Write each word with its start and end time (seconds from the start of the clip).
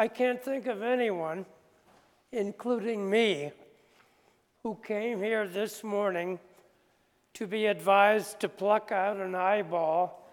I 0.00 0.06
can't 0.06 0.40
think 0.40 0.68
of 0.68 0.80
anyone, 0.80 1.44
including 2.30 3.10
me, 3.10 3.50
who 4.62 4.76
came 4.76 5.20
here 5.20 5.48
this 5.48 5.82
morning 5.82 6.38
to 7.34 7.48
be 7.48 7.66
advised 7.66 8.38
to 8.40 8.48
pluck 8.48 8.92
out 8.92 9.16
an 9.16 9.34
eyeball 9.34 10.24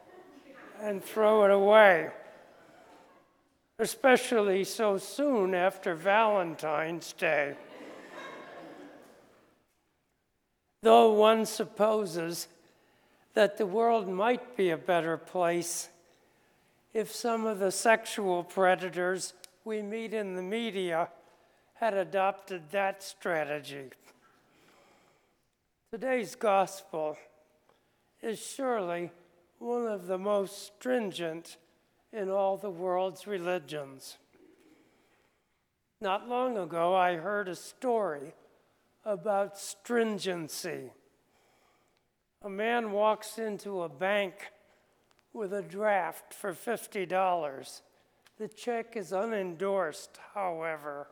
and 0.80 1.04
throw 1.04 1.46
it 1.46 1.52
away, 1.52 2.12
especially 3.80 4.66
so 4.66 5.00
soon 5.00 5.56
after 5.56 5.96
Valentine's 5.96 7.12
Day. 7.14 7.56
Though 10.84 11.14
one 11.14 11.48
supposes 11.48 12.48
that 13.34 13.58
the 13.58 13.66
world 13.66 14.08
might 14.08 14.56
be 14.56 14.70
a 14.70 14.78
better 14.78 15.18
place 15.18 15.90
if 16.94 17.12
some 17.12 17.48
of 17.48 17.58
the 17.58 17.72
sexual 17.72 18.44
predators 18.44 19.34
we 19.66 19.82
meet 19.82 20.14
in 20.14 20.36
the 20.36 20.44
media 20.44 21.10
had 21.74 21.96
adopted 21.96 22.70
that 22.70 23.02
strategy. 23.02 23.90
Today's 25.92 26.36
gospel 26.36 27.18
is 28.22 28.40
surely 28.40 29.12
one 29.58 29.88
of 29.88 30.06
the 30.06 30.20
most 30.20 30.68
stringent 30.68 31.58
in 32.14 32.30
all 32.30 32.58
the 32.58 32.70
world's 32.70 33.26
religions. 33.26 34.18
Not 36.00 36.30
long 36.30 36.58
ago, 36.58 36.96
I 36.96 37.16
heard 37.16 37.50
a 37.50 37.56
story 37.56 38.34
about 39.04 39.58
stringency. 39.58 40.92
A 42.44 42.50
man 42.50 42.92
walks 42.92 43.40
into 43.40 43.82
a 43.82 43.90
bank 43.90 44.52
with 45.34 45.54
a 45.54 45.64
draft 45.64 46.34
for 46.34 46.54
$50. 46.54 47.82
The 48.38 48.48
check 48.48 48.98
is 48.98 49.12
unendorsed, 49.12 50.18
however. 50.34 51.08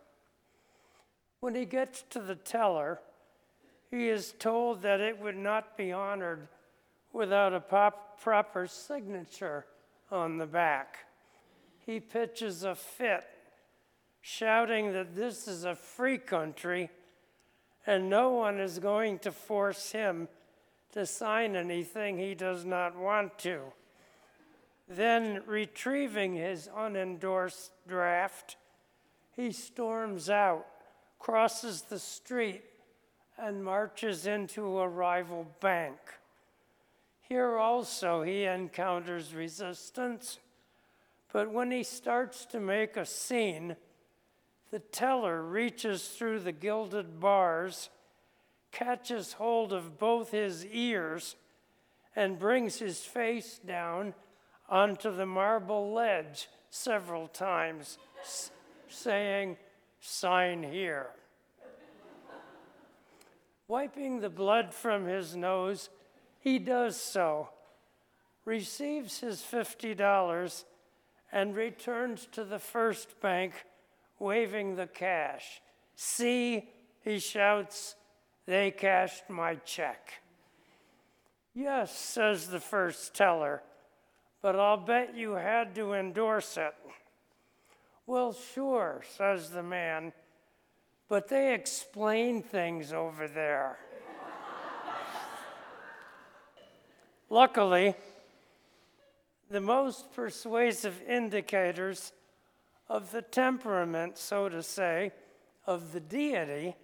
When 1.39 1.55
he 1.55 1.65
gets 1.65 2.03
to 2.09 2.19
the 2.19 2.35
teller, 2.35 2.99
he 3.89 4.09
is 4.09 4.33
told 4.39 4.81
that 4.81 4.99
it 4.99 5.19
would 5.19 5.37
not 5.37 5.77
be 5.77 5.91
honored 5.91 6.47
without 7.13 7.53
a 7.53 7.59
pop- 7.59 8.19
proper 8.21 8.67
signature 8.67 9.65
on 10.11 10.37
the 10.37 10.45
back. 10.45 11.05
He 11.85 11.99
pitches 11.99 12.63
a 12.63 12.75
fit, 12.75 13.23
shouting 14.21 14.93
that 14.93 15.15
this 15.15 15.47
is 15.47 15.63
a 15.63 15.75
free 15.75 16.17
country 16.17 16.89
and 17.85 18.09
no 18.09 18.31
one 18.31 18.59
is 18.59 18.79
going 18.79 19.19
to 19.19 19.31
force 19.31 19.91
him 19.91 20.27
to 20.93 21.05
sign 21.05 21.55
anything 21.55 22.17
he 22.17 22.33
does 22.33 22.63
not 22.63 22.95
want 22.95 23.37
to. 23.39 23.61
Then, 24.87 25.43
retrieving 25.45 26.33
his 26.33 26.67
unendorsed 26.67 27.71
draft, 27.87 28.57
he 29.35 29.51
storms 29.51 30.29
out, 30.29 30.65
crosses 31.19 31.83
the 31.83 31.99
street, 31.99 32.63
and 33.37 33.63
marches 33.63 34.27
into 34.27 34.79
a 34.79 34.87
rival 34.87 35.47
bank. 35.59 35.97
Here 37.21 37.57
also 37.57 38.21
he 38.21 38.43
encounters 38.43 39.33
resistance, 39.33 40.39
but 41.31 41.49
when 41.49 41.71
he 41.71 41.83
starts 41.83 42.45
to 42.47 42.59
make 42.59 42.95
a 42.95 43.05
scene, 43.05 43.75
the 44.69 44.79
teller 44.79 45.41
reaches 45.41 46.09
through 46.09 46.41
the 46.41 46.51
gilded 46.51 47.19
bars, 47.19 47.89
catches 48.71 49.33
hold 49.33 49.71
of 49.71 49.97
both 49.97 50.31
his 50.31 50.65
ears, 50.65 51.35
and 52.15 52.37
brings 52.37 52.77
his 52.77 52.99
face 52.99 53.59
down 53.65 54.13
onto 54.69 55.15
the 55.15 55.25
marble 55.25 55.93
ledge 55.93 56.47
several 56.69 57.27
times, 57.27 57.97
saying, 58.89 59.57
Sign 59.99 60.63
here. 60.63 61.07
Wiping 63.67 64.19
the 64.19 64.29
blood 64.29 64.73
from 64.73 65.05
his 65.05 65.35
nose, 65.35 65.89
he 66.39 66.59
does 66.59 66.99
so, 66.99 67.49
receives 68.43 69.19
his 69.19 69.41
$50, 69.41 70.65
and 71.31 71.55
returns 71.55 72.27
to 72.33 72.43
the 72.43 72.59
first 72.59 73.19
bank 73.21 73.65
waving 74.19 74.75
the 74.75 74.87
cash. 74.87 75.61
See, 75.95 76.69
he 77.03 77.19
shouts, 77.19 77.95
they 78.45 78.71
cashed 78.71 79.29
my 79.29 79.55
check. 79.55 80.21
Yes, 81.55 81.97
says 81.97 82.47
the 82.47 82.59
first 82.59 83.13
teller, 83.13 83.63
but 84.43 84.59
I'll 84.59 84.77
bet 84.77 85.15
you 85.15 85.31
had 85.31 85.73
to 85.75 85.93
endorse 85.93 86.57
it. 86.57 86.75
Well, 88.05 88.33
sure, 88.33 89.01
says 89.15 89.49
the 89.49 89.63
man, 89.63 90.11
but 91.07 91.29
they 91.29 91.53
explain 91.53 92.43
things 92.43 92.91
over 92.91 93.29
there. 93.29 93.77
Luckily, 97.29 97.95
the 99.49 99.61
most 99.61 100.11
persuasive 100.13 101.01
indicators 101.07 102.11
of 102.89 103.13
the 103.13 103.21
temperament, 103.21 104.17
so 104.17 104.49
to 104.49 104.61
say, 104.61 105.13
of 105.65 105.93
the 105.93 106.01
deity 106.01 106.75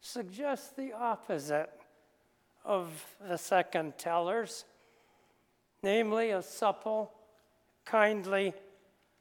suggests 0.00 0.70
the 0.70 0.94
opposite 0.94 1.70
of 2.64 3.04
the 3.28 3.36
second 3.36 3.98
tellers, 3.98 4.64
namely 5.82 6.30
a 6.30 6.42
supple, 6.42 7.12
kindly, 7.84 8.54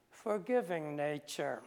forgiving 0.10 0.96
nature. 0.96 1.62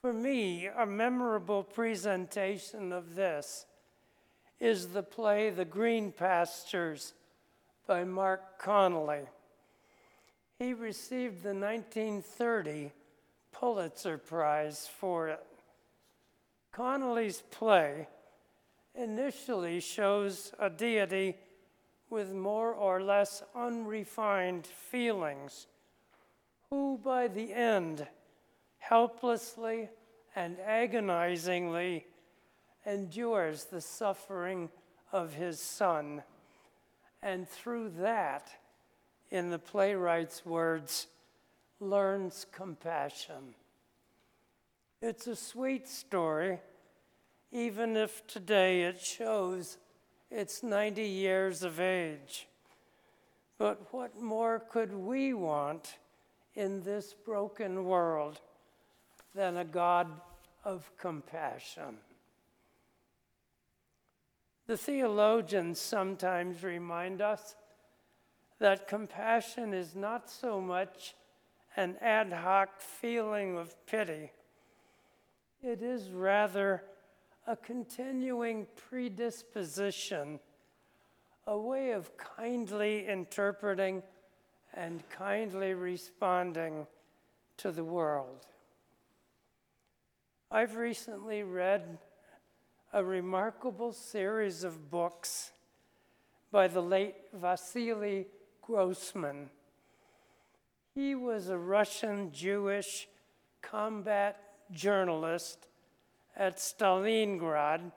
For 0.00 0.12
me, 0.12 0.66
a 0.66 0.84
memorable 0.84 1.62
presentation 1.62 2.92
of 2.92 3.14
this 3.14 3.66
is 4.58 4.88
the 4.88 5.02
play 5.02 5.50
The 5.50 5.64
Green 5.64 6.10
Pastures 6.12 7.14
by 7.86 8.04
Marc 8.04 8.58
Connelly. 8.58 9.22
He 10.58 10.74
received 10.74 11.42
the 11.42 11.54
1930 11.54 12.92
Pulitzer 13.52 14.18
Prize 14.18 14.88
for 14.98 15.28
it. 15.28 15.44
Connelly's 16.72 17.42
play 17.50 18.08
initially 18.94 19.80
shows 19.80 20.52
a 20.58 20.70
deity 20.70 21.36
with 22.12 22.34
more 22.34 22.74
or 22.74 23.02
less 23.02 23.42
unrefined 23.56 24.66
feelings, 24.66 25.66
who 26.68 27.00
by 27.02 27.26
the 27.26 27.54
end 27.54 28.06
helplessly 28.78 29.88
and 30.36 30.60
agonizingly 30.60 32.04
endures 32.84 33.64
the 33.64 33.80
suffering 33.80 34.68
of 35.10 35.32
his 35.32 35.58
son, 35.58 36.22
and 37.22 37.48
through 37.48 37.88
that, 37.88 38.52
in 39.30 39.48
the 39.48 39.58
playwright's 39.58 40.44
words, 40.44 41.06
learns 41.80 42.44
compassion. 42.52 43.54
It's 45.00 45.26
a 45.26 45.36
sweet 45.36 45.88
story, 45.88 46.60
even 47.50 47.96
if 47.96 48.26
today 48.26 48.82
it 48.82 49.00
shows 49.00 49.78
it's 50.34 50.62
90 50.62 51.02
years 51.02 51.62
of 51.62 51.78
age. 51.78 52.46
But 53.58 53.92
what 53.92 54.20
more 54.20 54.60
could 54.60 54.92
we 54.92 55.34
want 55.34 55.98
in 56.54 56.82
this 56.82 57.12
broken 57.12 57.84
world 57.84 58.40
than 59.34 59.56
a 59.56 59.64
God 59.64 60.08
of 60.64 60.90
compassion? 60.98 61.98
The 64.66 64.76
theologians 64.76 65.80
sometimes 65.80 66.62
remind 66.62 67.20
us 67.20 67.56
that 68.58 68.88
compassion 68.88 69.74
is 69.74 69.94
not 69.94 70.30
so 70.30 70.60
much 70.60 71.14
an 71.76 71.96
ad 72.00 72.32
hoc 72.32 72.80
feeling 72.80 73.56
of 73.56 73.74
pity, 73.86 74.30
it 75.62 75.82
is 75.82 76.10
rather 76.10 76.82
a 77.46 77.56
continuing 77.56 78.66
predisposition, 78.76 80.38
a 81.46 81.58
way 81.58 81.90
of 81.90 82.16
kindly 82.16 83.06
interpreting 83.06 84.02
and 84.74 85.02
kindly 85.10 85.74
responding 85.74 86.86
to 87.56 87.72
the 87.72 87.84
world. 87.84 88.46
I've 90.50 90.76
recently 90.76 91.42
read 91.42 91.98
a 92.92 93.02
remarkable 93.02 93.92
series 93.92 94.64
of 94.64 94.90
books 94.90 95.52
by 96.50 96.68
the 96.68 96.82
late 96.82 97.16
Vasily 97.32 98.26
Grossman. 98.60 99.50
He 100.94 101.14
was 101.14 101.48
a 101.48 101.56
Russian 101.56 102.30
Jewish 102.32 103.08
combat 103.62 104.38
journalist 104.70 105.66
at 106.36 106.58
Stalingrad 106.58 107.92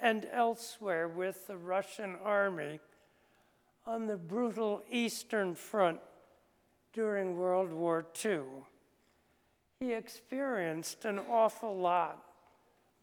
and 0.00 0.26
elsewhere 0.32 1.08
with 1.08 1.46
the 1.46 1.56
Russian 1.56 2.16
army 2.22 2.80
on 3.86 4.06
the 4.06 4.16
brutal 4.16 4.82
Eastern 4.90 5.54
Front 5.54 6.00
during 6.92 7.36
World 7.36 7.72
War 7.72 8.06
II. 8.24 8.40
He 9.80 9.92
experienced 9.92 11.04
an 11.04 11.18
awful 11.18 11.76
lot, 11.76 12.22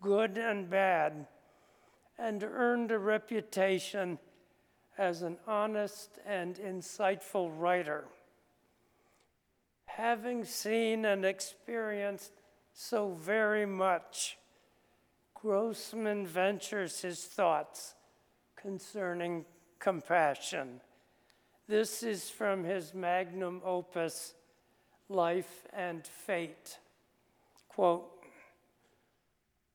good 0.02 0.38
and 0.38 0.70
bad, 0.70 1.28
and 2.18 2.44
earned 2.44 2.92
a 2.92 2.98
reputation 2.98 4.18
as 4.98 5.22
an 5.22 5.38
honest 5.48 6.20
and 6.26 6.56
insightful 6.56 7.52
writer. 7.58 8.06
Having 9.86 10.46
seen 10.46 11.06
and 11.06 11.24
experienced 11.24 12.32
so 12.74 13.14
very 13.14 13.66
much, 13.66 14.38
Grossman 15.44 16.26
ventures 16.26 17.02
his 17.02 17.26
thoughts 17.26 17.96
concerning 18.56 19.44
compassion. 19.78 20.80
This 21.68 22.02
is 22.02 22.30
from 22.30 22.64
his 22.64 22.94
magnum 22.94 23.62
opus, 23.66 24.36
Life 25.10 25.66
and 25.74 26.08
Fate. 26.08 26.80
Quote 27.68 28.10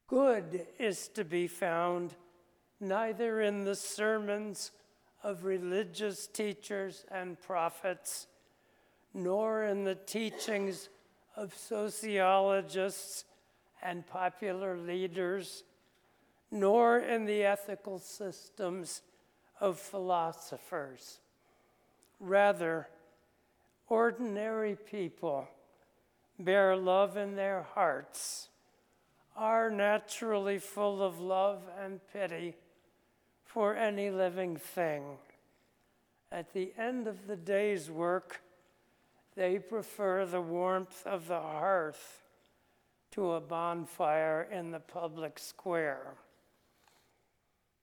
Good 0.07 0.67
is 0.79 1.09
to 1.09 1.23
be 1.23 1.47
found 1.47 2.15
neither 2.81 3.43
in 3.43 3.65
the 3.65 3.77
sermons 3.77 4.71
of 5.23 5.45
religious 5.45 6.27
teachers 6.27 7.05
and 7.11 7.39
prophets, 7.39 8.27
nor 9.13 9.65
in 9.65 9.85
the 9.85 9.97
teachings 9.97 10.89
of 11.37 11.55
sociologists 11.55 13.27
and 13.83 14.07
popular 14.07 14.77
leaders, 14.77 15.65
nor 16.51 16.99
in 16.99 17.25
the 17.25 17.45
ethical 17.45 17.99
systems 17.99 19.03
of 19.61 19.79
philosophers. 19.79 21.19
Rather, 22.21 22.89
ordinary 23.89 24.77
people 24.77 25.49
bear 26.39 26.77
love 26.77 27.17
in 27.17 27.35
their 27.35 27.67
hearts, 27.75 28.49
are 29.37 29.71
naturally 29.71 30.59
full 30.59 31.03
of 31.03 31.21
love 31.21 31.63
and 31.81 32.01
pity 32.13 32.55
for 33.45 33.75
any 33.75 34.11
living 34.11 34.57
thing. 34.57 35.03
At 36.31 36.53
the 36.53 36.73
end 36.79 37.07
of 37.07 37.27
the 37.27 37.37
day's 37.37 37.91
work, 37.91 38.43
they 39.37 39.59
prefer 39.59 40.27
the 40.27 40.41
warmth 40.41 41.07
of 41.07 41.29
the 41.29 41.41
hearth 41.41 42.23
to 43.19 43.33
a 43.33 43.41
bonfire 43.41 44.47
in 44.53 44.71
the 44.71 44.79
public 44.79 45.41
square. 45.41 46.15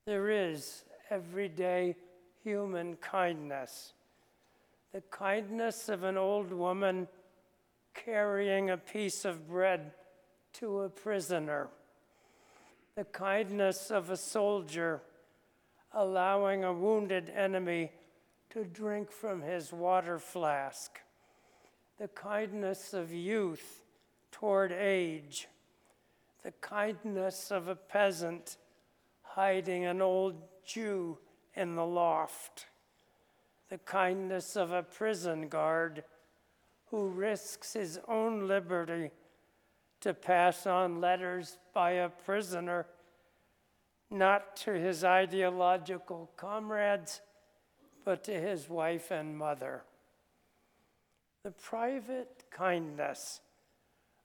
There 0.06 0.30
is 0.30 0.84
everyday 1.10 1.94
human 2.42 2.96
kindness. 3.02 3.92
The 4.94 5.02
kindness 5.10 5.90
of 5.90 6.04
an 6.04 6.16
old 6.16 6.54
woman 6.54 7.06
carrying 7.92 8.70
a 8.70 8.78
piece 8.78 9.26
of 9.26 9.46
bread 9.46 9.92
to 10.54 10.80
a 10.80 10.88
prisoner. 10.88 11.68
The 12.94 13.04
kindness 13.04 13.90
of 13.90 14.08
a 14.08 14.16
soldier 14.16 15.02
allowing 15.92 16.64
a 16.64 16.72
wounded 16.72 17.30
enemy 17.36 17.92
to 18.54 18.64
drink 18.64 19.10
from 19.10 19.42
his 19.42 19.70
water 19.70 20.18
flask. 20.18 20.98
The 21.98 22.08
kindness 22.08 22.94
of 22.94 23.12
youth 23.12 23.82
toward 24.30 24.72
age. 24.72 25.48
The 26.42 26.52
kindness 26.60 27.50
of 27.50 27.68
a 27.68 27.74
peasant 27.74 28.56
hiding 29.22 29.84
an 29.84 30.00
old 30.00 30.36
Jew 30.64 31.18
in 31.54 31.74
the 31.74 31.86
loft. 31.86 32.66
The 33.68 33.78
kindness 33.78 34.56
of 34.56 34.72
a 34.72 34.82
prison 34.82 35.48
guard 35.48 36.04
who 36.90 37.08
risks 37.08 37.72
his 37.72 37.98
own 38.06 38.46
liberty 38.46 39.10
to 40.00 40.14
pass 40.14 40.66
on 40.66 41.00
letters 41.00 41.58
by 41.74 41.92
a 41.92 42.08
prisoner, 42.08 42.86
not 44.10 44.56
to 44.56 44.72
his 44.72 45.02
ideological 45.02 46.30
comrades, 46.36 47.20
but 48.04 48.22
to 48.24 48.40
his 48.40 48.68
wife 48.68 49.10
and 49.10 49.36
mother. 49.36 49.82
The 51.42 51.50
private 51.50 52.44
kindness 52.50 53.40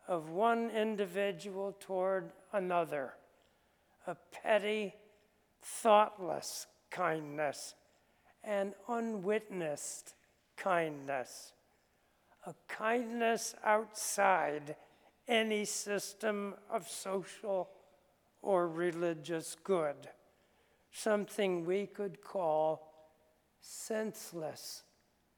of 0.07 0.30
one 0.30 0.69
individual 0.71 1.75
toward 1.80 2.31
another, 2.53 3.13
a 4.07 4.15
petty, 4.31 4.94
thoughtless 5.62 6.68
kindness, 6.89 7.75
an 8.44 8.74
unwitnessed 8.88 10.13
kindness, 10.57 11.53
a 12.45 12.53
kindness 12.68 13.56
outside 13.63 14.75
any 15.27 15.65
system 15.65 16.56
of 16.69 16.88
social 16.88 17.69
or 18.42 18.68
religious 18.68 19.56
good, 19.63 20.09
something 20.92 21.63
we 21.65 21.86
could 21.86 22.21
call 22.21 22.92
senseless 23.62 24.83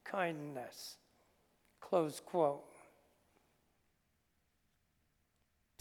kindness. 0.04 0.98
Close 1.82 2.20
quote. 2.20 2.73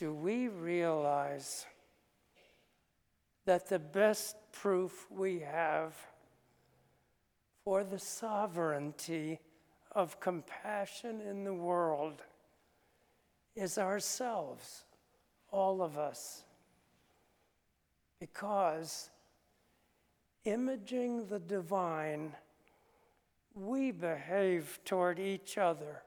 Do 0.02 0.12
we 0.12 0.48
realize 0.48 1.64
that 3.44 3.68
the 3.68 3.78
best 3.78 4.34
proof 4.50 5.06
we 5.08 5.38
have 5.38 5.94
for 7.62 7.84
the 7.84 8.00
sovereignty 8.00 9.38
of 9.92 10.18
compassion 10.18 11.20
in 11.20 11.44
the 11.44 11.54
world 11.54 12.20
is 13.54 13.78
ourselves, 13.78 14.86
all 15.52 15.80
of 15.80 15.96
us. 15.96 16.42
Because 18.18 19.08
imaging 20.44 21.28
the 21.28 21.38
divine, 21.38 22.32
we 23.54 23.92
behave 23.92 24.80
toward 24.84 25.20
each 25.20 25.58
other 25.58 26.02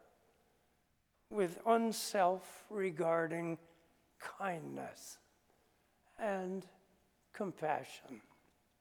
with 1.29 1.59
unself 1.65 2.65
regarding 2.69 3.57
kindness 4.19 5.17
and 6.19 6.65
compassion. 7.33 8.21